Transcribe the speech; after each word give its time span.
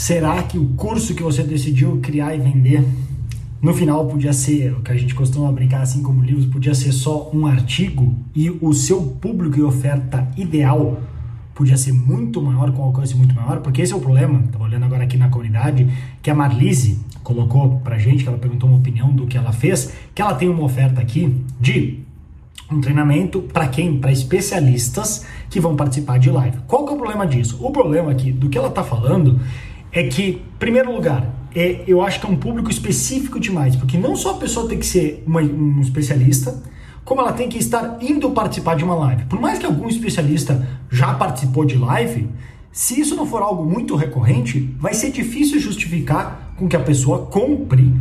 Será 0.00 0.42
que 0.42 0.56
o 0.56 0.64
curso 0.78 1.14
que 1.14 1.22
você 1.22 1.42
decidiu 1.42 2.00
criar 2.02 2.34
e 2.34 2.38
vender 2.38 2.82
no 3.60 3.74
final 3.74 4.06
podia 4.06 4.32
ser, 4.32 4.72
o 4.72 4.80
que 4.80 4.90
a 4.90 4.96
gente 4.96 5.14
costuma 5.14 5.52
brincar 5.52 5.82
assim 5.82 6.02
como 6.02 6.24
livros, 6.24 6.46
podia 6.46 6.74
ser 6.74 6.90
só 6.90 7.30
um 7.34 7.44
artigo 7.44 8.14
e 8.34 8.48
o 8.48 8.72
seu 8.72 9.02
público 9.02 9.58
e 9.58 9.62
oferta 9.62 10.26
ideal 10.38 11.02
podia 11.54 11.76
ser 11.76 11.92
muito 11.92 12.40
maior, 12.40 12.72
com 12.72 12.82
alcance 12.82 13.14
muito 13.14 13.34
maior, 13.34 13.60
porque 13.60 13.82
esse 13.82 13.92
é 13.92 13.96
o 13.96 14.00
problema, 14.00 14.42
estava 14.46 14.64
olhando 14.64 14.86
agora 14.86 15.04
aqui 15.04 15.18
na 15.18 15.28
comunidade, 15.28 15.86
que 16.22 16.30
a 16.30 16.34
Marlise 16.34 16.98
colocou 17.22 17.78
pra 17.84 17.98
gente, 17.98 18.22
que 18.22 18.28
ela 18.30 18.38
perguntou 18.38 18.70
uma 18.70 18.78
opinião 18.78 19.10
do 19.10 19.26
que 19.26 19.36
ela 19.36 19.52
fez, 19.52 19.92
que 20.14 20.22
ela 20.22 20.32
tem 20.32 20.48
uma 20.48 20.64
oferta 20.64 20.98
aqui 20.98 21.44
de 21.60 21.98
um 22.72 22.80
treinamento 22.80 23.42
para 23.42 23.68
quem? 23.68 23.98
Para 23.98 24.10
especialistas 24.10 25.26
que 25.50 25.60
vão 25.60 25.76
participar 25.76 26.18
de 26.18 26.30
live. 26.30 26.56
Qual 26.66 26.86
que 26.86 26.92
é 26.92 26.94
o 26.94 26.98
problema 26.98 27.26
disso? 27.26 27.58
O 27.60 27.70
problema 27.70 28.12
aqui 28.12 28.32
do 28.32 28.48
que 28.48 28.56
ela 28.56 28.68
está 28.68 28.82
falando 28.82 29.38
é 29.92 30.04
que, 30.04 30.22
em 30.22 30.58
primeiro 30.58 30.92
lugar, 30.92 31.34
é, 31.54 31.82
eu 31.86 32.00
acho 32.00 32.20
que 32.20 32.26
é 32.26 32.28
um 32.28 32.36
público 32.36 32.70
específico 32.70 33.40
demais, 33.40 33.74
porque 33.76 33.98
não 33.98 34.14
só 34.14 34.32
a 34.32 34.38
pessoa 34.38 34.68
tem 34.68 34.78
que 34.78 34.86
ser 34.86 35.22
uma, 35.26 35.40
um 35.40 35.80
especialista, 35.80 36.62
como 37.04 37.20
ela 37.20 37.32
tem 37.32 37.48
que 37.48 37.58
estar 37.58 37.98
indo 38.00 38.30
participar 38.30 38.76
de 38.76 38.84
uma 38.84 38.94
live. 38.94 39.24
Por 39.24 39.40
mais 39.40 39.58
que 39.58 39.66
algum 39.66 39.88
especialista 39.88 40.68
já 40.90 41.14
participou 41.14 41.64
de 41.64 41.76
live, 41.76 42.28
se 42.70 43.00
isso 43.00 43.16
não 43.16 43.26
for 43.26 43.42
algo 43.42 43.64
muito 43.64 43.96
recorrente, 43.96 44.72
vai 44.78 44.94
ser 44.94 45.10
difícil 45.10 45.58
justificar 45.58 46.54
com 46.56 46.68
que 46.68 46.76
a 46.76 46.80
pessoa 46.80 47.26
compre 47.26 47.92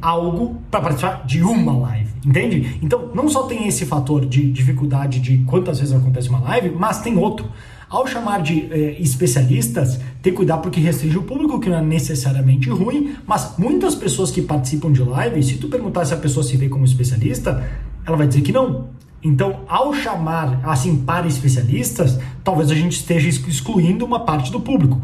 algo 0.00 0.60
para 0.70 0.80
participar 0.80 1.26
de 1.26 1.42
uma 1.42 1.76
live, 1.76 2.10
entende? 2.24 2.78
Então, 2.82 3.10
não 3.14 3.28
só 3.28 3.44
tem 3.44 3.66
esse 3.66 3.84
fator 3.84 4.24
de 4.24 4.50
dificuldade 4.50 5.20
de 5.20 5.38
quantas 5.44 5.78
vezes 5.78 5.94
acontece 5.94 6.28
uma 6.28 6.40
live, 6.40 6.70
mas 6.70 7.00
tem 7.00 7.16
outro. 7.18 7.50
Ao 7.94 8.04
chamar 8.08 8.42
de 8.42 8.66
eh, 8.72 8.96
especialistas, 8.98 10.00
tem 10.20 10.32
que 10.32 10.38
cuidar 10.38 10.58
porque 10.58 10.80
restringe 10.80 11.16
o 11.16 11.22
público, 11.22 11.60
que 11.60 11.70
não 11.70 11.76
é 11.76 11.80
necessariamente 11.80 12.68
ruim, 12.68 13.14
mas 13.24 13.54
muitas 13.56 13.94
pessoas 13.94 14.32
que 14.32 14.42
participam 14.42 14.90
de 14.90 15.00
live, 15.00 15.40
se 15.44 15.58
tu 15.58 15.68
perguntar 15.68 16.04
se 16.04 16.12
a 16.12 16.16
pessoa 16.16 16.42
se 16.42 16.56
vê 16.56 16.68
como 16.68 16.84
especialista, 16.84 17.62
ela 18.04 18.16
vai 18.16 18.26
dizer 18.26 18.40
que 18.40 18.50
não. 18.50 18.88
Então, 19.22 19.60
ao 19.68 19.94
chamar 19.94 20.58
assim 20.64 20.96
para 20.96 21.28
especialistas, 21.28 22.18
talvez 22.42 22.68
a 22.68 22.74
gente 22.74 22.96
esteja 22.96 23.28
excluindo 23.28 24.04
uma 24.04 24.24
parte 24.24 24.50
do 24.50 24.58
público. 24.58 25.00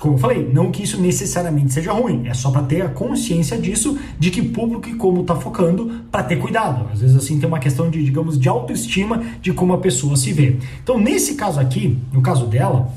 Como 0.00 0.14
eu 0.14 0.18
falei, 0.18 0.50
não 0.50 0.72
que 0.72 0.82
isso 0.82 0.98
necessariamente 0.98 1.74
seja 1.74 1.92
ruim, 1.92 2.26
é 2.26 2.32
só 2.32 2.50
para 2.50 2.62
ter 2.62 2.80
a 2.80 2.88
consciência 2.88 3.58
disso, 3.58 3.98
de 4.18 4.30
que 4.30 4.40
público 4.40 4.88
e 4.88 4.94
como 4.94 5.20
está 5.20 5.36
focando, 5.36 6.04
para 6.10 6.22
ter 6.22 6.36
cuidado. 6.36 6.88
Às 6.90 7.02
vezes 7.02 7.14
assim 7.14 7.38
tem 7.38 7.46
uma 7.46 7.58
questão 7.58 7.90
de, 7.90 8.02
digamos, 8.02 8.40
de 8.40 8.48
autoestima 8.48 9.22
de 9.42 9.52
como 9.52 9.74
a 9.74 9.78
pessoa 9.78 10.16
se 10.16 10.32
vê. 10.32 10.56
Então, 10.82 10.98
nesse 10.98 11.34
caso 11.34 11.60
aqui, 11.60 11.98
no 12.14 12.22
caso 12.22 12.46
dela, 12.46 12.90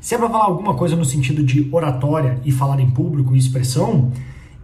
se 0.00 0.14
é 0.14 0.18
para 0.18 0.30
falar 0.30 0.44
alguma 0.44 0.72
coisa 0.72 0.96
no 0.96 1.04
sentido 1.04 1.42
de 1.44 1.68
oratória 1.70 2.40
e 2.46 2.50
falar 2.50 2.80
em 2.80 2.88
público 2.88 3.36
e 3.36 3.38
expressão, 3.38 4.10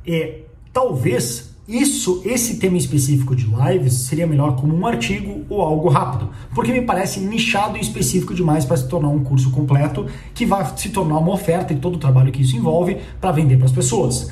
é, 0.06 0.38
talvez 0.72 1.51
isso, 1.66 2.22
esse 2.24 2.56
tema 2.56 2.76
específico 2.76 3.36
de 3.36 3.46
lives 3.46 3.94
seria 3.94 4.26
melhor 4.26 4.56
como 4.56 4.74
um 4.74 4.84
artigo 4.84 5.44
ou 5.48 5.62
algo 5.62 5.88
rápido, 5.88 6.28
porque 6.52 6.72
me 6.72 6.82
parece 6.82 7.20
nichado 7.20 7.76
e 7.76 7.80
específico 7.80 8.34
demais 8.34 8.64
para 8.64 8.76
se 8.76 8.88
tornar 8.88 9.08
um 9.08 9.22
curso 9.22 9.50
completo 9.52 10.06
que 10.34 10.44
vai 10.44 10.66
se 10.76 10.88
tornar 10.88 11.18
uma 11.18 11.32
oferta 11.32 11.72
e 11.72 11.76
todo 11.76 11.94
o 11.94 11.98
trabalho 11.98 12.32
que 12.32 12.42
isso 12.42 12.56
envolve 12.56 12.98
para 13.20 13.30
vender 13.30 13.56
para 13.56 13.66
as 13.66 13.72
pessoas. 13.72 14.28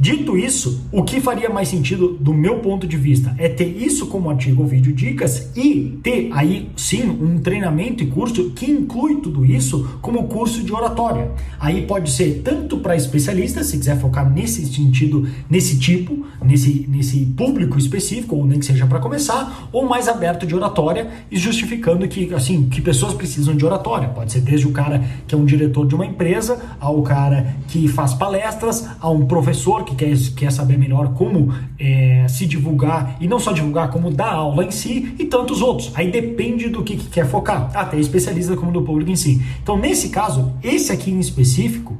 Dito 0.00 0.38
isso, 0.38 0.84
o 0.92 1.02
que 1.02 1.20
faria 1.20 1.50
mais 1.50 1.66
sentido 1.66 2.16
do 2.20 2.32
meu 2.32 2.60
ponto 2.60 2.86
de 2.86 2.96
vista 2.96 3.34
é 3.36 3.48
ter 3.48 3.66
isso 3.66 4.06
como 4.06 4.30
artigo 4.30 4.62
ou 4.62 4.68
vídeo 4.68 4.92
dicas 4.92 5.50
e 5.56 5.98
ter 6.04 6.30
aí 6.32 6.70
sim 6.76 7.02
um 7.02 7.40
treinamento 7.40 8.04
e 8.04 8.06
curso 8.06 8.50
que 8.50 8.70
inclui 8.70 9.16
tudo 9.16 9.44
isso 9.44 9.98
como 10.00 10.28
curso 10.28 10.62
de 10.62 10.72
oratória. 10.72 11.32
Aí 11.58 11.82
pode 11.82 12.12
ser 12.12 12.42
tanto 12.44 12.78
para 12.78 12.94
especialistas, 12.94 13.66
se 13.66 13.76
quiser 13.76 13.98
focar 13.98 14.30
nesse 14.32 14.64
sentido, 14.66 15.28
nesse 15.50 15.76
tipo, 15.76 16.24
nesse, 16.44 16.86
nesse 16.88 17.26
público 17.36 17.76
específico, 17.76 18.36
ou 18.36 18.46
nem 18.46 18.60
que 18.60 18.66
seja 18.66 18.86
para 18.86 19.00
começar, 19.00 19.68
ou 19.72 19.84
mais 19.84 20.06
aberto 20.06 20.46
de 20.46 20.54
oratória 20.54 21.10
e 21.28 21.36
justificando 21.36 22.06
que 22.06 22.32
assim 22.32 22.68
que 22.68 22.80
pessoas 22.80 23.14
precisam 23.14 23.56
de 23.56 23.66
oratória. 23.66 24.08
Pode 24.10 24.30
ser 24.30 24.42
desde 24.42 24.68
o 24.68 24.70
cara 24.70 25.02
que 25.26 25.34
é 25.34 25.38
um 25.38 25.44
diretor 25.44 25.84
de 25.88 25.96
uma 25.96 26.06
empresa, 26.06 26.56
ao 26.78 27.02
cara 27.02 27.56
que 27.66 27.88
faz 27.88 28.14
palestras, 28.14 28.86
a 29.00 29.10
um 29.10 29.26
professor 29.26 29.87
que 29.88 29.94
quer, 29.94 30.16
quer 30.36 30.52
saber 30.52 30.78
melhor 30.78 31.14
como 31.14 31.52
é, 31.78 32.26
se 32.28 32.46
divulgar, 32.46 33.16
e 33.20 33.26
não 33.26 33.38
só 33.38 33.52
divulgar, 33.52 33.90
como 33.90 34.10
dar 34.10 34.32
aula 34.32 34.64
em 34.64 34.70
si, 34.70 35.14
e 35.18 35.24
tantos 35.24 35.62
outros. 35.62 35.90
Aí 35.94 36.10
depende 36.10 36.68
do 36.68 36.82
que, 36.82 36.96
que 36.96 37.08
quer 37.08 37.26
focar, 37.26 37.70
até 37.74 37.98
especialista 37.98 38.56
como 38.56 38.70
do 38.70 38.82
público 38.82 39.10
em 39.10 39.16
si. 39.16 39.42
Então, 39.62 39.76
nesse 39.76 40.10
caso, 40.10 40.52
esse 40.62 40.92
aqui 40.92 41.10
em 41.10 41.18
específico, 41.18 41.96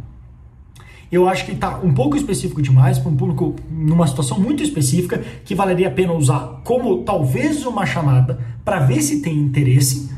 eu 1.10 1.26
acho 1.26 1.46
que 1.46 1.52
está 1.52 1.78
um 1.78 1.92
pouco 1.92 2.16
específico 2.16 2.60
demais 2.60 2.98
para 2.98 3.10
um 3.10 3.16
público 3.16 3.56
numa 3.70 4.06
situação 4.06 4.38
muito 4.38 4.62
específica 4.62 5.22
que 5.44 5.54
valeria 5.54 5.88
a 5.88 5.90
pena 5.90 6.12
usar 6.12 6.60
como 6.64 6.98
talvez 6.98 7.64
uma 7.64 7.86
chamada 7.86 8.38
para 8.62 8.80
ver 8.80 9.00
se 9.00 9.22
tem 9.22 9.34
interesse, 9.34 10.10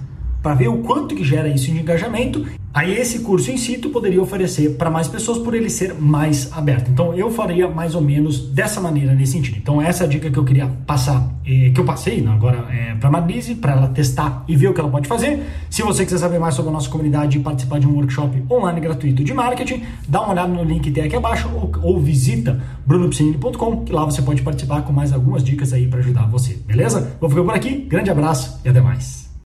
para 0.43 0.55
ver 0.55 0.69
o 0.69 0.79
quanto 0.79 1.15
que 1.15 1.23
gera 1.23 1.49
isso 1.49 1.67
de 1.67 1.79
engajamento 1.79 2.45
Aí 2.73 2.97
esse 2.97 3.21
curso 3.21 3.51
em 3.51 3.57
si 3.57 3.79
tu 3.79 3.91
poderia 3.91 4.23
oferecer 4.23 4.77
para 4.77 4.89
mais 4.89 5.09
pessoas 5.09 5.39
por 5.39 5.55
ele 5.55 5.69
ser 5.69 5.95
mais 5.95 6.53
aberto. 6.53 6.89
Então 6.91 7.13
eu 7.15 7.29
faria 7.31 7.69
mais 7.69 7.97
ou 7.97 8.01
menos 8.01 8.49
dessa 8.51 8.81
maneira 8.81 9.13
nesse 9.13 9.33
sentido. 9.33 9.57
Então 9.59 9.83
essa 9.83 10.05
é 10.05 10.07
dica 10.07 10.31
que 10.31 10.39
eu 10.39 10.45
queria 10.45 10.69
passar, 10.87 11.29
eh, 11.45 11.71
que 11.71 11.81
eu 11.81 11.85
passei 11.85 12.21
né, 12.21 12.31
agora 12.31 12.67
é, 12.71 12.95
para 12.95 13.09
a 13.09 13.13
Marlise, 13.13 13.57
para 13.57 13.73
ela 13.73 13.89
testar 13.89 14.45
e 14.47 14.55
ver 14.55 14.69
o 14.69 14.75
que 14.75 14.81
ela 14.81 14.89
pode 14.89 15.09
fazer. 15.09 15.43
Se 15.69 15.83
você 15.83 16.05
quiser 16.05 16.19
saber 16.19 16.39
mais 16.39 16.55
sobre 16.55 16.71
a 16.71 16.73
nossa 16.73 16.89
comunidade 16.89 17.39
e 17.39 17.41
participar 17.41 17.81
de 17.81 17.89
um 17.89 17.95
workshop 17.95 18.45
online 18.49 18.81
gratuito 18.81 19.25
de 19.25 19.35
marketing, 19.35 19.83
dá 20.07 20.21
uma 20.21 20.31
olhada 20.31 20.53
no 20.53 20.63
link 20.63 20.83
que 20.83 20.91
tem 20.93 21.05
aqui 21.05 21.17
abaixo 21.17 21.51
ou, 21.53 21.73
ou 21.83 22.01
visita 22.01 22.61
brunopsinini.com, 22.87 23.85
que 23.85 23.93
lá 23.93 24.05
você 24.05 24.23
pode 24.23 24.43
participar 24.43 24.83
com 24.83 24.93
mais 24.93 25.13
algumas 25.13 25.43
dicas 25.43 25.73
aí 25.73 25.89
para 25.89 25.99
ajudar 25.99 26.27
você, 26.29 26.55
beleza? 26.67 27.17
Vou 27.21 27.29
ficar 27.29 27.43
por 27.43 27.55
aqui, 27.55 27.77
grande 27.89 28.11
abraço 28.11 28.61
e 28.65 28.69
até 28.69 28.81
mais. 28.81 29.30